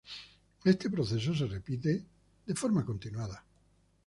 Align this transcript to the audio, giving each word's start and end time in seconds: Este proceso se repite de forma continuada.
Este 0.65 0.89
proceso 0.89 1.31
se 1.35 1.45
repite 1.45 1.91
de 2.47 2.55
forma 2.61 2.83
continuada. 2.89 3.39